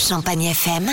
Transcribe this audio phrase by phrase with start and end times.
[0.00, 0.88] Champagne FM,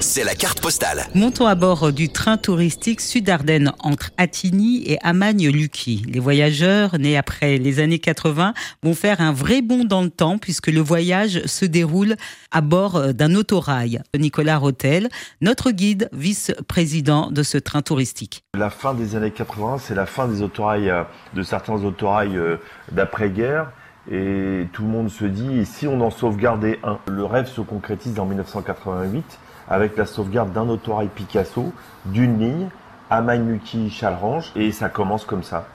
[0.00, 1.06] c'est la carte postale.
[1.14, 6.04] Montons à bord du train touristique Sud-Ardennes entre Attigny et Amagne-Lucky.
[6.06, 8.52] Les voyageurs, nés après les années 80,
[8.82, 12.16] vont faire un vrai bond dans le temps puisque le voyage se déroule
[12.50, 14.02] à bord d'un autorail.
[14.14, 15.08] Nicolas Rotel,
[15.40, 18.44] notre guide, vice-président de ce train touristique.
[18.54, 22.58] La fin des années 80, c'est la fin des autorails, euh, de certains autorails euh,
[22.92, 23.72] d'après-guerre.
[24.10, 26.98] Et tout le monde se dit, et si on en sauvegardait un?
[27.06, 31.72] Le rêve se concrétise en 1988 avec la sauvegarde d'un autorail Picasso,
[32.06, 32.68] d'une ligne,
[33.10, 35.68] Amagne-Lucky, Chalrange, et ça commence comme ça.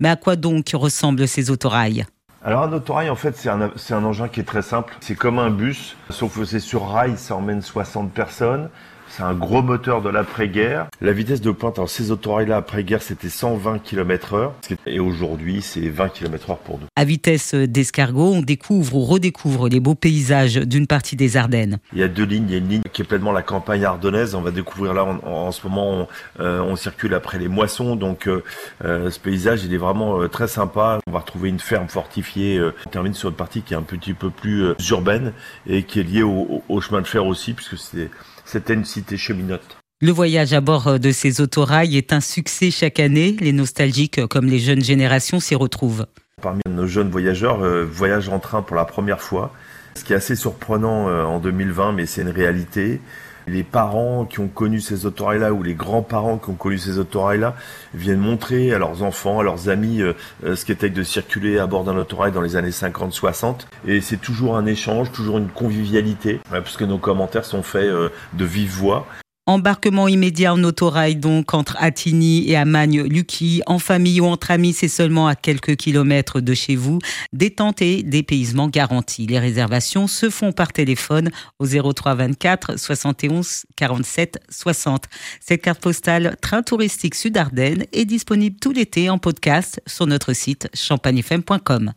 [0.00, 2.04] Mais à quoi donc ressemblent ces autorails?
[2.44, 5.14] Alors un autorail en fait c'est un, c'est un engin qui est très simple, c'est
[5.14, 8.68] comme un bus, sauf que c'est sur rail, ça emmène 60 personnes,
[9.14, 10.86] c'est un gros moteur de l'après-guerre.
[11.02, 14.54] La vitesse de pointe, alors ces autorails-là après-guerre, c'était 120 km heure.
[14.86, 16.86] Et aujourd'hui, c'est 20 km heure pour nous.
[16.96, 21.78] À vitesse d'escargot, on découvre ou redécouvre les beaux paysages d'une partie des Ardennes.
[21.92, 22.46] Il y a deux lignes.
[22.48, 24.34] Il y a une ligne qui est pleinement la campagne ardennaise.
[24.34, 26.08] On va découvrir là, en, ce moment, on,
[26.40, 27.96] euh, on, circule après les moissons.
[27.96, 28.42] Donc, euh,
[28.82, 31.00] euh ce paysage, il est vraiment euh, très sympa.
[31.06, 32.58] On va retrouver une ferme fortifiée.
[32.86, 35.34] on termine sur une partie qui est un petit peu plus urbaine
[35.66, 38.08] et qui est liée au, au chemin de fer aussi, puisque c'est
[38.44, 39.78] c'était une cité cheminote.
[40.00, 43.36] Le voyage à bord de ces autorails est un succès chaque année.
[43.38, 46.06] Les nostalgiques, comme les jeunes générations, s'y retrouvent.
[46.40, 49.52] Parmi nos jeunes voyageurs, euh, voyagent en train pour la première fois.
[49.94, 53.00] Ce qui est assez surprenant euh, en 2020, mais c'est une réalité.
[53.46, 57.54] Les parents qui ont connu ces autorails-là ou les grands-parents qui ont connu ces autorails-là
[57.94, 60.14] viennent montrer à leurs enfants, à leurs amis euh,
[60.54, 63.66] ce qu'était de circuler à bord d'un autorail dans les années 50-60.
[63.86, 68.70] Et c'est toujours un échange, toujours une convivialité, puisque nos commentaires sont faits de vive
[68.70, 69.06] voix.
[69.46, 73.62] Embarquement immédiat en autorail donc entre Attigny et Amagne-Lucky.
[73.66, 77.00] En famille ou entre amis, c'est seulement à quelques kilomètres de chez vous.
[77.32, 79.26] Détente et dépaysement garantis.
[79.26, 85.06] Les réservations se font par téléphone au 03 24 71 47 60.
[85.40, 90.68] Cette carte postale Train touristique Sud-Ardennes est disponible tout l'été en podcast sur notre site
[90.72, 91.92] champagnefm.com.